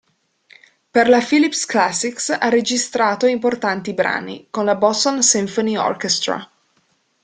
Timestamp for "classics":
1.67-2.29